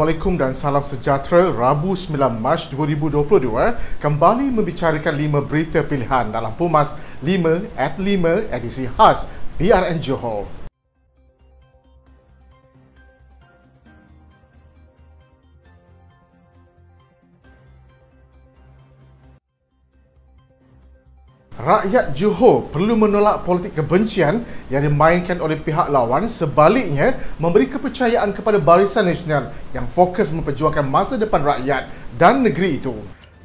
Assalamualaikum 0.00 0.40
dan 0.40 0.56
salam 0.56 0.80
sejahtera. 0.80 1.52
Rabu 1.52 1.92
9 1.92 2.16
Mac 2.40 2.72
2022 2.72 4.00
kembali 4.00 4.48
membicarakan 4.48 5.12
lima 5.12 5.44
berita 5.44 5.84
pilihan 5.84 6.32
dalam 6.32 6.56
Pumas 6.56 6.96
5 7.20 7.68
at 7.76 8.00
5 8.00 8.48
edisi 8.48 8.88
khas 8.96 9.28
PRN 9.60 10.00
Johor. 10.00 10.59
Rakyat 21.60 22.16
Johor 22.16 22.72
perlu 22.72 22.96
menolak 22.96 23.44
politik 23.44 23.76
kebencian 23.76 24.48
yang 24.72 24.80
dimainkan 24.80 25.44
oleh 25.44 25.60
pihak 25.60 25.92
lawan 25.92 26.24
sebaliknya 26.24 27.20
memberi 27.36 27.68
kepercayaan 27.68 28.32
kepada 28.32 28.56
Barisan 28.56 29.04
Nasional 29.04 29.52
yang 29.76 29.84
fokus 29.84 30.32
memperjuangkan 30.32 30.88
masa 30.88 31.20
depan 31.20 31.44
rakyat 31.44 31.92
dan 32.16 32.40
negeri 32.40 32.80
itu. 32.80 32.96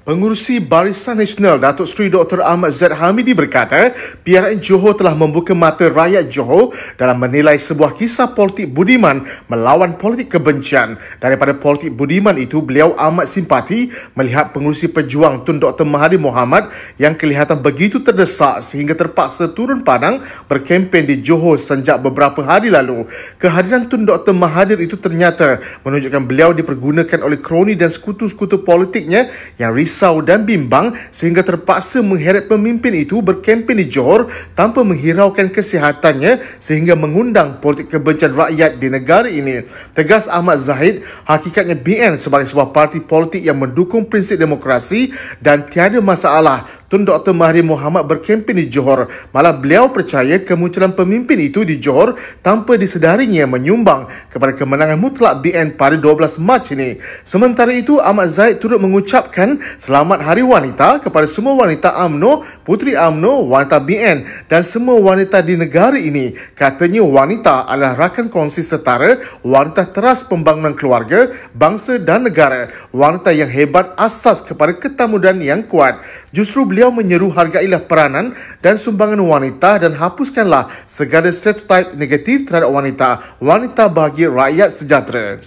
Pengurusi 0.05 0.61
Barisan 0.61 1.17
Nasional 1.17 1.57
Datuk 1.57 1.89
Seri 1.89 2.13
Dr. 2.13 2.37
Ahmad 2.45 2.69
Zaid 2.77 2.93
Hamidi 2.93 3.33
berkata, 3.33 3.89
PRN 4.21 4.61
Johor 4.61 4.93
telah 4.93 5.17
membuka 5.17 5.57
mata 5.57 5.89
rakyat 5.89 6.29
Johor 6.29 6.69
dalam 6.93 7.17
menilai 7.17 7.57
sebuah 7.57 7.97
kisah 7.97 8.37
politik 8.37 8.69
budiman 8.69 9.25
melawan 9.49 9.97
politik 9.97 10.37
kebencian. 10.37 11.01
Daripada 11.17 11.57
politik 11.57 11.97
budiman 11.97 12.37
itu, 12.37 12.61
beliau 12.61 12.93
amat 12.93 13.25
simpati 13.25 13.89
melihat 14.13 14.53
pengurusi 14.53 14.93
pejuang 14.93 15.41
Tun 15.41 15.57
Dr. 15.57 15.89
Mahathir 15.89 16.21
Mohamad 16.21 16.69
yang 17.01 17.17
kelihatan 17.17 17.65
begitu 17.65 17.97
terdesak 17.97 18.61
sehingga 18.61 18.93
terpaksa 18.93 19.57
turun 19.57 19.81
padang 19.81 20.21
berkempen 20.45 21.09
di 21.09 21.25
Johor 21.25 21.57
sejak 21.57 21.97
beberapa 22.05 22.45
hari 22.45 22.69
lalu. 22.69 23.09
Kehadiran 23.41 23.89
Tun 23.89 24.05
Dr. 24.05 24.37
Mahathir 24.37 24.77
itu 24.85 25.01
ternyata 25.01 25.57
menunjukkan 25.81 26.29
beliau 26.29 26.53
dipergunakan 26.53 27.25
oleh 27.25 27.41
kroni 27.41 27.73
dan 27.73 27.89
sekutu-sekutu 27.89 28.61
politiknya 28.61 29.33
yang 29.57 29.73
risau 29.73 29.94
risau 29.95 30.19
dan 30.19 30.43
bimbang 30.43 30.91
sehingga 31.07 31.39
terpaksa 31.39 32.03
mengheret 32.03 32.51
pemimpin 32.51 32.91
itu 32.91 33.23
berkempen 33.23 33.79
di 33.79 33.87
Johor 33.87 34.27
tanpa 34.51 34.83
menghiraukan 34.83 35.47
kesihatannya 35.47 36.43
sehingga 36.59 36.99
mengundang 36.99 37.63
politik 37.63 37.95
kebencian 37.95 38.35
rakyat 38.35 38.75
di 38.83 38.91
negara 38.91 39.31
ini. 39.31 39.63
Tegas 39.95 40.27
Ahmad 40.27 40.59
Zahid, 40.59 41.07
hakikatnya 41.23 41.79
BN 41.79 42.19
sebagai 42.19 42.51
sebuah 42.51 42.75
parti 42.75 42.99
politik 42.99 43.39
yang 43.39 43.55
mendukung 43.55 44.03
prinsip 44.11 44.35
demokrasi 44.35 45.15
dan 45.39 45.63
tiada 45.63 46.03
masalah 46.03 46.67
Tun 46.85 47.01
Dr. 47.01 47.33
Mahathir 47.33 47.65
Mohamad 47.65 48.05
berkempen 48.05 48.61
di 48.61 48.69
Johor. 48.69 49.09
Malah 49.33 49.57
beliau 49.57 49.89
percaya 49.89 50.37
kemunculan 50.45 50.93
pemimpin 50.93 51.41
itu 51.41 51.65
di 51.65 51.81
Johor 51.81 52.13
tanpa 52.45 52.77
disedarinya 52.77 53.49
menyumbang 53.49 54.05
kepada 54.29 54.53
kemenangan 54.53 55.01
mutlak 55.01 55.41
BN 55.41 55.81
pada 55.81 55.97
12 55.97 56.37
Mac 56.45 56.69
ini. 56.69 57.01
Sementara 57.25 57.73
itu, 57.73 57.97
Ahmad 57.97 58.29
Zaid 58.29 58.61
turut 58.61 58.77
mengucapkan 58.77 59.57
selamat 59.81 60.21
Hari 60.21 60.45
Wanita 60.45 61.01
kepada 61.01 61.25
semua 61.25 61.57
wanita 61.57 61.97
AMNO, 62.05 62.45
Puteri 62.61 62.93
AMNO, 62.93 63.49
wanita 63.49 63.81
BN 63.81 64.45
dan 64.45 64.61
semua 64.61 65.01
wanita 65.01 65.41
di 65.41 65.57
negara 65.57 65.97
ini. 65.97 66.37
Katanya 66.53 67.01
wanita 67.01 67.65
adalah 67.65 67.97
rakan 67.97 68.29
kongsi 68.29 68.61
setara, 68.61 69.17
wanita 69.41 69.89
teras 69.89 70.21
pembangunan 70.21 70.77
keluarga, 70.77 71.33
bangsa 71.57 71.97
dan 71.97 72.29
negara. 72.29 72.69
Wanita 72.93 73.33
yang 73.33 73.49
hebat 73.49 73.97
asas 73.97 74.45
kepada 74.45 74.77
ketamudan 74.77 75.41
yang 75.41 75.65
kuat. 75.65 75.97
Justru 76.29 76.67
beliau 76.67 76.74
menyeru 76.91 77.31
hargailah 77.31 77.87
peranan 77.87 78.35
dan 78.59 78.75
sumbangan 78.75 79.23
wanita 79.23 79.79
dan 79.79 79.95
hapuskanlah 79.95 80.67
segala 80.83 81.31
stereotip 81.31 81.95
negatif 81.95 82.43
terhadap 82.43 82.75
wanita. 82.75 83.23
Wanita 83.39 83.87
bagi 83.87 84.27
rakyat 84.27 84.69
sejahtera. 84.75 85.39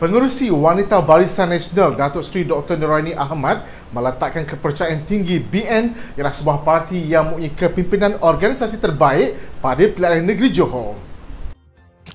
Pengerusi 0.00 0.48
Wanita 0.48 1.04
Barisan 1.04 1.52
Nasional 1.52 1.92
Datuk 1.92 2.24
Seri 2.24 2.48
Dr. 2.48 2.80
Nuraini 2.80 3.12
Ahmad 3.12 3.68
meletakkan 3.92 4.48
kepercayaan 4.48 5.04
tinggi 5.04 5.36
BN 5.36 6.16
ialah 6.16 6.32
sebuah 6.32 6.64
parti 6.64 7.04
yang 7.04 7.36
mempunyai 7.36 7.52
kepimpinan 7.52 8.16
organisasi 8.16 8.80
terbaik 8.80 9.60
pada 9.60 9.84
pilihan 9.84 10.24
negeri 10.24 10.48
Johor. 10.48 11.09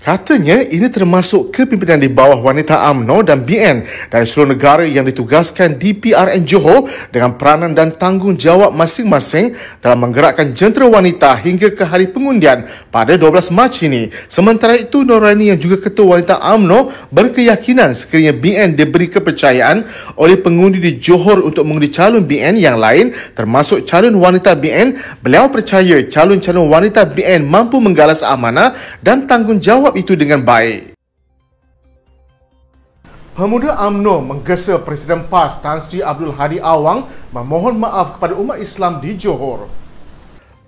Katanya 0.05 0.61
ini 0.61 0.85
termasuk 0.85 1.49
kepimpinan 1.49 1.97
di 1.97 2.13
bawah 2.13 2.37
wanita 2.37 2.77
AMNO 2.93 3.25
dan 3.25 3.41
BN 3.41 3.81
dari 4.13 4.21
seluruh 4.29 4.53
negara 4.53 4.85
yang 4.85 5.01
ditugaskan 5.01 5.81
di 5.81 5.97
PRN 5.97 6.45
Johor 6.45 6.85
dengan 7.09 7.33
peranan 7.33 7.73
dan 7.73 7.97
tanggungjawab 7.97 8.69
masing-masing 8.69 9.57
dalam 9.81 10.05
menggerakkan 10.05 10.53
jentera 10.53 10.85
wanita 10.85 11.33
hingga 11.41 11.73
ke 11.73 11.81
hari 11.89 12.05
pengundian 12.05 12.69
pada 12.93 13.17
12 13.17 13.49
Mac 13.49 13.73
ini. 13.81 14.13
Sementara 14.29 14.77
itu, 14.77 15.01
Norani 15.01 15.49
yang 15.49 15.57
juga 15.57 15.81
ketua 15.81 16.21
wanita 16.21 16.37
AMNO 16.37 17.09
berkeyakinan 17.09 17.97
sekiranya 17.97 18.37
BN 18.37 18.77
diberi 18.77 19.09
kepercayaan 19.09 19.89
oleh 20.21 20.37
pengundi 20.37 20.77
di 20.77 21.01
Johor 21.01 21.41
untuk 21.41 21.65
mengundi 21.65 21.89
calon 21.89 22.29
BN 22.29 22.61
yang 22.61 22.77
lain 22.77 23.09
termasuk 23.33 23.89
calon 23.89 24.13
wanita 24.21 24.53
BN, 24.53 25.01
beliau 25.25 25.49
percaya 25.49 25.97
calon-calon 26.05 26.69
wanita 26.69 27.09
BN 27.09 27.41
mampu 27.41 27.81
menggalas 27.81 28.21
amanah 28.21 28.77
dan 29.01 29.25
tanggungjawab 29.25 29.94
itu 29.95 30.13
dengan 30.19 30.43
baik. 30.43 30.95
Pemuda 33.35 33.75
AMNO 33.75 34.23
menggesa 34.23 34.79
Presiden 34.79 35.27
PAS 35.27 35.59
Tan 35.59 35.83
Sri 35.83 35.99
Abdul 35.99 36.31
Hadi 36.31 36.55
Awang 36.63 37.03
memohon 37.35 37.75
maaf 37.75 38.15
kepada 38.15 38.31
umat 38.39 38.63
Islam 38.63 39.03
di 39.03 39.11
Johor. 39.19 39.67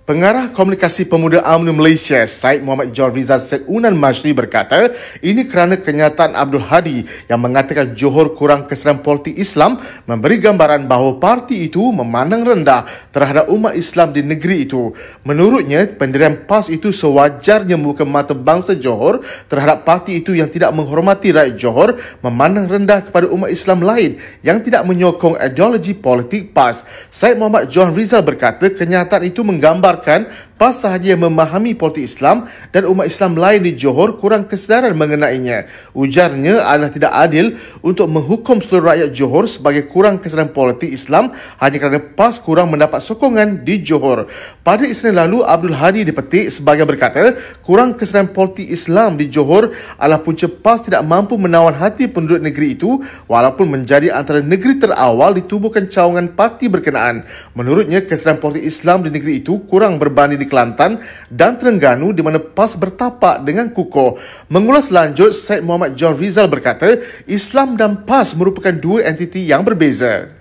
Pengarah 0.08 0.48
Komunikasi 0.56 1.04
Pemuda 1.04 1.44
UMNO 1.44 1.76
Malaysia, 1.76 2.24
Syed 2.24 2.64
Muhammad 2.64 2.96
John 2.96 3.12
Rizal 3.12 3.44
Syed 3.44 3.68
Unan 3.68 3.92
Majri 3.92 4.32
berkata, 4.32 4.88
ini 5.20 5.44
kerana 5.44 5.76
kenyataan 5.76 6.32
Abdul 6.32 6.64
Hadi 6.64 7.04
yang 7.28 7.44
mengatakan 7.44 7.92
Johor 7.92 8.32
kurang 8.32 8.64
kesedaran 8.64 9.04
politik 9.04 9.36
Islam 9.36 9.76
memberi 10.08 10.40
gambaran 10.40 10.88
bahawa 10.88 11.20
parti 11.20 11.68
itu 11.68 11.92
memandang 11.92 12.40
rendah 12.40 12.88
terhadap 13.12 13.52
umat 13.52 13.76
Islam 13.76 14.16
di 14.16 14.24
negeri 14.24 14.64
itu. 14.64 14.96
Menurutnya, 15.28 15.84
pendirian 15.92 16.48
PAS 16.48 16.72
itu 16.72 16.88
sewajarnya 16.88 17.76
membuka 17.76 18.08
mata 18.08 18.32
bangsa 18.32 18.80
Johor 18.80 19.20
terhadap 19.44 19.84
parti 19.84 20.24
itu 20.24 20.32
yang 20.32 20.48
tidak 20.48 20.72
menghormati 20.72 21.36
rakyat 21.36 21.60
Johor 21.60 22.00
memandang 22.24 22.64
rendah 22.64 23.04
kepada 23.04 23.28
umat 23.28 23.52
Islam 23.52 23.84
lain 23.84 24.16
yang 24.40 24.64
tidak 24.64 24.88
menyokong 24.88 25.36
ideologi 25.36 25.92
politik 25.92 26.56
PAS. 26.56 27.12
Syed 27.12 27.36
Muhammad 27.36 27.68
John 27.68 27.92
Rizal 27.92 28.24
berkata, 28.24 28.72
kenyataan 28.72 29.28
itu 29.28 29.44
menggambar 29.44 29.97
mengatakan 29.98 30.30
PAS 30.58 30.82
sahaja 30.82 31.14
memahami 31.14 31.78
politik 31.78 32.02
Islam 32.02 32.42
dan 32.74 32.82
umat 32.90 33.06
Islam 33.06 33.38
lain 33.38 33.62
di 33.62 33.78
Johor 33.78 34.18
kurang 34.18 34.50
kesedaran 34.50 34.90
mengenainya. 34.98 35.70
Ujarnya 35.94 36.66
adalah 36.66 36.90
tidak 36.90 37.14
adil 37.14 37.54
untuk 37.86 38.10
menghukum 38.10 38.58
seluruh 38.58 38.90
rakyat 38.90 39.14
Johor 39.14 39.46
sebagai 39.46 39.86
kurang 39.86 40.18
kesedaran 40.18 40.50
politik 40.50 40.90
Islam 40.90 41.30
hanya 41.62 41.76
kerana 41.78 42.02
PAS 42.02 42.42
kurang 42.42 42.74
mendapat 42.74 42.98
sokongan 42.98 43.62
di 43.62 43.86
Johor. 43.86 44.26
Pada 44.66 44.82
Isnin 44.82 45.14
lalu, 45.14 45.46
Abdul 45.46 45.78
Hadi 45.78 46.02
dipetik 46.02 46.50
sebagai 46.50 46.90
berkata, 46.90 47.38
kurang 47.62 47.94
kesedaran 47.94 48.34
politik 48.34 48.66
Islam 48.66 49.14
di 49.14 49.30
Johor 49.30 49.70
adalah 49.94 50.26
punca 50.26 50.50
PAS 50.50 50.90
tidak 50.90 51.06
mampu 51.06 51.38
menawan 51.38 51.78
hati 51.78 52.10
penduduk 52.10 52.42
negeri 52.42 52.74
itu 52.74 52.98
walaupun 53.30 53.70
menjadi 53.70 54.10
antara 54.10 54.42
negeri 54.42 54.82
terawal 54.82 55.38
ditubuhkan 55.38 55.86
cawangan 55.86 56.34
parti 56.34 56.66
berkenaan. 56.66 57.22
Menurutnya, 57.54 58.02
kesedaran 58.02 58.42
politik 58.42 58.66
Islam 58.66 59.06
di 59.06 59.14
negeri 59.14 59.38
itu 59.38 59.62
kurang 59.70 59.87
kurang 59.88 59.96
berbanding 59.96 60.36
di 60.36 60.44
Kelantan 60.44 61.00
dan 61.32 61.56
Terengganu 61.56 62.12
di 62.12 62.20
mana 62.20 62.36
PAS 62.36 62.76
bertapak 62.76 63.40
dengan 63.40 63.72
kukuh. 63.72 64.20
Mengulas 64.52 64.92
lanjut, 64.92 65.32
Syed 65.32 65.64
Muhammad 65.64 65.96
John 65.96 66.12
Rizal 66.12 66.44
berkata, 66.44 67.00
Islam 67.24 67.80
dan 67.80 68.04
PAS 68.04 68.36
merupakan 68.36 68.76
dua 68.76 69.08
entiti 69.08 69.48
yang 69.48 69.64
berbeza. 69.64 70.36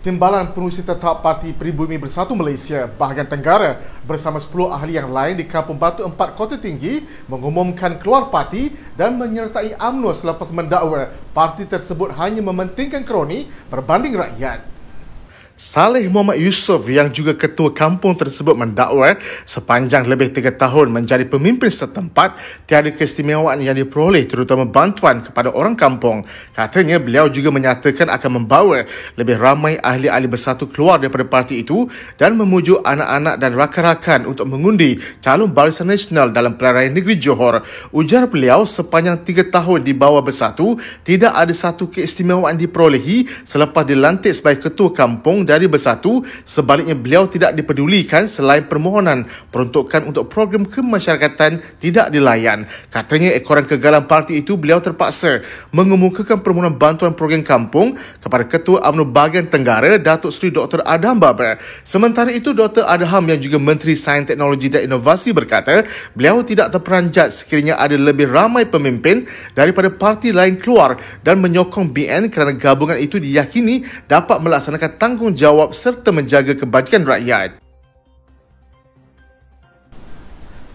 Timbalan 0.00 0.56
Pengurusi 0.56 0.80
Tetap 0.80 1.20
Parti 1.20 1.52
Pribumi 1.52 2.00
Bersatu 2.00 2.32
Malaysia 2.32 2.88
bahagian 2.88 3.28
Tenggara 3.28 3.84
bersama 4.08 4.40
10 4.40 4.72
ahli 4.72 4.96
yang 4.96 5.12
lain 5.12 5.36
di 5.36 5.44
Kampung 5.44 5.76
Batu 5.76 6.00
4 6.08 6.16
Kota 6.32 6.56
Tinggi 6.56 7.04
mengumumkan 7.28 8.00
keluar 8.00 8.32
parti 8.32 8.72
dan 8.96 9.20
menyertai 9.20 9.76
UMNO 9.76 10.16
selepas 10.16 10.48
mendakwa 10.56 11.12
parti 11.36 11.68
tersebut 11.68 12.16
hanya 12.16 12.40
mementingkan 12.40 13.04
kroni 13.04 13.44
berbanding 13.68 14.16
rakyat. 14.16 14.79
Saleh 15.60 16.08
Muhammad 16.08 16.40
Yusof 16.40 16.88
yang 16.88 17.12
juga 17.12 17.36
ketua 17.36 17.68
kampung 17.76 18.16
tersebut 18.16 18.56
mendakwa 18.56 19.20
sepanjang 19.44 20.08
lebih 20.08 20.32
tiga 20.32 20.56
tahun 20.56 20.88
menjadi 20.88 21.28
pemimpin 21.28 21.68
setempat 21.68 22.32
tiada 22.64 22.88
keistimewaan 22.88 23.60
yang 23.60 23.76
diperoleh 23.76 24.24
terutama 24.24 24.64
bantuan 24.64 25.20
kepada 25.20 25.52
orang 25.52 25.76
kampung. 25.76 26.24
Katanya 26.56 26.96
beliau 26.96 27.28
juga 27.28 27.52
menyatakan 27.52 28.08
akan 28.08 28.40
membawa 28.40 28.88
lebih 29.20 29.36
ramai 29.36 29.76
ahli-ahli 29.76 30.32
bersatu 30.32 30.64
keluar 30.64 30.96
daripada 30.96 31.28
parti 31.28 31.60
itu 31.60 31.84
dan 32.16 32.40
memujuk 32.40 32.80
anak-anak 32.80 33.36
dan 33.36 33.52
rakan-rakan 33.52 34.20
untuk 34.32 34.48
mengundi 34.48 34.96
calon 35.20 35.52
barisan 35.52 35.92
nasional 35.92 36.32
dalam 36.32 36.56
raya 36.56 36.88
negeri 36.88 37.20
Johor. 37.20 37.60
Ujar 37.92 38.32
beliau 38.32 38.64
sepanjang 38.64 39.28
tiga 39.28 39.44
tahun 39.44 39.84
di 39.84 39.92
bawah 39.92 40.24
bersatu 40.24 40.80
tidak 41.04 41.36
ada 41.36 41.52
satu 41.52 41.92
keistimewaan 41.92 42.56
diperolehi 42.56 43.28
selepas 43.44 43.84
dilantik 43.84 44.32
sebagai 44.32 44.72
ketua 44.72 44.96
kampung 44.96 45.49
dari 45.50 45.66
Bersatu 45.66 46.22
sebaliknya 46.46 46.94
beliau 46.94 47.26
tidak 47.26 47.58
dipedulikan 47.58 48.30
selain 48.30 48.70
permohonan 48.70 49.26
peruntukan 49.50 50.06
untuk 50.06 50.30
program 50.30 50.62
kemasyarakatan 50.62 51.58
tidak 51.82 52.14
dilayan. 52.14 52.70
Katanya 52.86 53.34
ekoran 53.34 53.66
kegalan 53.66 54.06
parti 54.06 54.38
itu 54.38 54.54
beliau 54.54 54.78
terpaksa 54.78 55.42
mengemukakan 55.74 56.38
permohonan 56.38 56.78
bantuan 56.78 57.18
program 57.18 57.42
kampung 57.42 57.98
kepada 58.22 58.46
Ketua 58.46 58.86
UMNO 58.86 59.10
Bahagian 59.10 59.50
Tenggara 59.50 59.98
Datuk 59.98 60.30
Seri 60.30 60.54
Dr. 60.54 60.86
Adham 60.86 61.18
Baba. 61.18 61.58
Sementara 61.82 62.30
itu 62.30 62.54
Dr. 62.54 62.86
Adham 62.86 63.26
yang 63.26 63.40
juga 63.42 63.58
Menteri 63.58 63.98
Sains 63.98 64.30
Teknologi 64.30 64.70
dan 64.70 64.86
Inovasi 64.86 65.34
berkata 65.34 65.82
beliau 66.14 66.46
tidak 66.46 66.70
terperanjat 66.70 67.34
sekiranya 67.34 67.80
ada 67.80 67.98
lebih 67.98 68.30
ramai 68.30 68.68
pemimpin 68.68 69.26
daripada 69.56 69.90
parti 69.90 70.30
lain 70.30 70.54
keluar 70.60 70.94
dan 71.26 71.40
menyokong 71.40 71.90
BN 71.90 72.28
kerana 72.28 72.52
gabungan 72.54 73.00
itu 73.00 73.16
diyakini 73.16 73.82
dapat 74.06 74.38
melaksanakan 74.44 75.00
tanggungjawab 75.00 75.39
serta 75.72 76.12
menjaga 76.12 76.52
kebajikan 76.52 77.08
rakyat. 77.08 77.56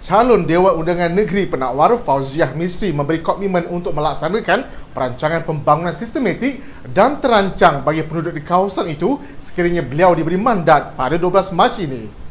Calon 0.06 0.46
Dewan 0.46 0.78
Undangan 0.78 1.14
Negeri 1.18 1.50
Penakwar 1.50 1.98
Fauziah 1.98 2.54
Misri 2.54 2.94
memberi 2.94 3.26
komitmen 3.26 3.66
untuk 3.70 3.94
melaksanakan 3.94 4.94
perancangan 4.94 5.46
pembangunan 5.46 5.94
sistematik 5.94 6.62
dan 6.94 7.18
terancang 7.18 7.82
bagi 7.82 8.06
penduduk 8.06 8.38
di 8.38 8.46
kawasan 8.46 8.90
itu 8.94 9.18
sekiranya 9.42 9.82
beliau 9.82 10.14
diberi 10.14 10.38
mandat 10.38 10.94
pada 10.94 11.18
12 11.18 11.58
Mac 11.58 11.78
ini. 11.82 12.25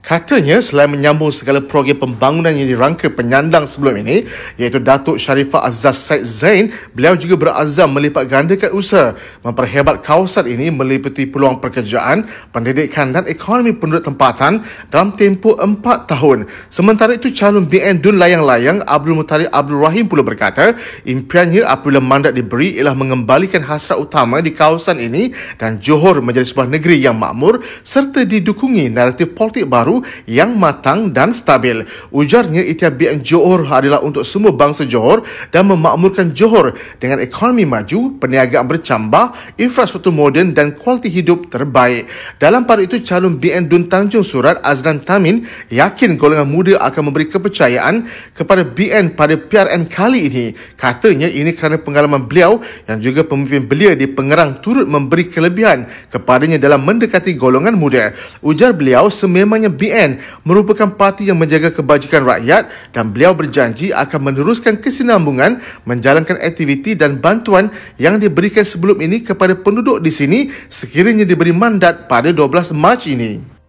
Katanya 0.00 0.64
selain 0.64 0.88
menyambung 0.88 1.28
segala 1.28 1.60
program 1.60 1.92
pembangunan 1.92 2.56
yang 2.56 2.64
dirangka 2.64 3.12
penyandang 3.12 3.68
sebelum 3.68 4.00
ini 4.00 4.24
iaitu 4.56 4.80
Datuk 4.80 5.20
Sharifah 5.20 5.68
Azaz 5.68 6.00
Said 6.00 6.24
Zain, 6.24 6.64
beliau 6.96 7.20
juga 7.20 7.36
berazam 7.36 7.92
melipat 7.92 8.24
gandakan 8.24 8.72
usaha 8.72 9.12
memperhebat 9.44 10.00
kawasan 10.00 10.48
ini 10.48 10.72
meliputi 10.72 11.28
peluang 11.28 11.60
pekerjaan, 11.60 12.24
pendidikan 12.48 13.12
dan 13.12 13.28
ekonomi 13.28 13.76
penduduk 13.76 14.08
tempatan 14.08 14.64
dalam 14.88 15.12
tempoh 15.12 15.60
empat 15.60 16.08
tahun. 16.08 16.48
Sementara 16.72 17.20
itu 17.20 17.28
calon 17.36 17.68
BN 17.68 18.00
Dun 18.00 18.16
Layang-Layang 18.16 18.88
Abdul 18.88 19.20
Mutari 19.20 19.44
Abdul 19.52 19.84
Rahim 19.84 20.08
pula 20.08 20.24
berkata 20.24 20.72
impiannya 21.04 21.68
apabila 21.68 22.00
mandat 22.00 22.32
diberi 22.32 22.72
ialah 22.80 22.96
mengembalikan 22.96 23.60
hasrat 23.68 24.00
utama 24.00 24.40
di 24.40 24.56
kawasan 24.56 24.96
ini 24.96 25.28
dan 25.60 25.76
Johor 25.76 26.24
menjadi 26.24 26.48
sebuah 26.48 26.72
negeri 26.72 27.04
yang 27.04 27.20
makmur 27.20 27.60
serta 27.84 28.24
didukungi 28.24 28.88
naratif 28.88 29.36
politik 29.36 29.68
baru 29.68 29.89
baru 29.90 30.06
yang 30.30 30.54
matang 30.54 31.10
dan 31.10 31.34
stabil. 31.34 31.82
Ujarnya 32.14 32.62
BN 32.70 33.26
Johor 33.26 33.66
adalah 33.66 33.98
untuk 34.06 34.22
semua 34.22 34.54
bangsa 34.54 34.86
Johor 34.86 35.26
dan 35.50 35.66
memakmurkan 35.66 36.30
Johor 36.30 36.70
dengan 37.02 37.18
ekonomi 37.18 37.66
maju, 37.66 38.22
perniagaan 38.22 38.70
bercambah, 38.70 39.58
infrastruktur 39.58 40.14
moden 40.14 40.54
dan 40.54 40.78
kualiti 40.78 41.10
hidup 41.10 41.50
terbaik. 41.50 42.06
Dalam 42.38 42.62
pada 42.62 42.86
itu, 42.86 43.02
calon 43.02 43.42
BN 43.42 43.66
Dun 43.66 43.90
Tanjung 43.90 44.22
Surat 44.22 44.62
Azlan 44.62 45.02
Tamin 45.02 45.42
yakin 45.74 46.14
golongan 46.14 46.46
muda 46.46 46.78
akan 46.78 47.10
memberi 47.10 47.26
kepercayaan 47.26 48.06
kepada 48.30 48.62
BN 48.62 49.18
pada 49.18 49.34
PRN 49.34 49.90
kali 49.90 50.30
ini. 50.30 50.46
Katanya 50.78 51.26
ini 51.26 51.50
kerana 51.50 51.82
pengalaman 51.82 52.30
beliau 52.30 52.62
yang 52.86 53.02
juga 53.02 53.26
pemimpin 53.26 53.66
belia 53.66 53.98
di 53.98 54.06
Pengerang 54.06 54.60
turut 54.60 54.84
memberi 54.84 55.26
kelebihan 55.26 55.88
kepadanya 56.12 56.60
dalam 56.60 56.84
mendekati 56.84 57.32
golongan 57.34 57.74
muda. 57.74 58.12
Ujar 58.44 58.76
beliau 58.76 59.08
sememangnya 59.08 59.72
BN 59.80 60.20
merupakan 60.44 60.92
parti 60.92 61.32
yang 61.32 61.40
menjaga 61.40 61.72
kebajikan 61.72 62.28
rakyat 62.28 62.68
dan 62.92 63.08
beliau 63.08 63.32
berjanji 63.32 63.96
akan 63.96 64.20
meneruskan 64.28 64.76
kesinambungan 64.76 65.64
menjalankan 65.88 66.36
aktiviti 66.36 66.92
dan 66.92 67.16
bantuan 67.16 67.72
yang 67.96 68.20
diberikan 68.20 68.68
sebelum 68.68 69.00
ini 69.00 69.24
kepada 69.24 69.56
penduduk 69.56 70.04
di 70.04 70.12
sini 70.12 70.52
sekiranya 70.68 71.24
diberi 71.24 71.56
mandat 71.56 72.04
pada 72.04 72.28
12 72.28 72.76
Mac 72.76 73.08
ini. 73.08 73.60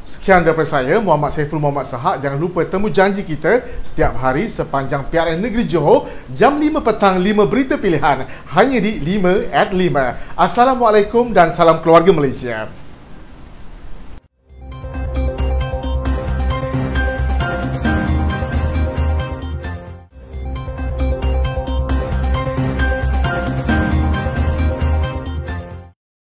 Sekian 0.00 0.40
daripada 0.40 0.64
saya, 0.64 0.96
Muhammad 0.96 1.30
Saiful 1.36 1.60
Muhammad 1.60 1.84
Sahak. 1.84 2.24
Jangan 2.24 2.40
lupa 2.40 2.64
temu 2.64 2.88
janji 2.88 3.20
kita 3.20 3.60
setiap 3.84 4.16
hari 4.16 4.48
sepanjang 4.48 5.04
PRN 5.12 5.36
Negeri 5.36 5.68
Johor, 5.68 6.08
jam 6.32 6.56
5 6.56 6.80
petang, 6.80 7.20
5 7.20 7.44
berita 7.44 7.76
pilihan. 7.76 8.24
Hanya 8.56 8.78
di 8.80 8.96
5 8.96 9.52
at 9.52 9.70
5. 9.76 10.34
Assalamualaikum 10.34 11.36
dan 11.36 11.52
salam 11.52 11.84
keluarga 11.84 12.16
Malaysia. 12.16 12.79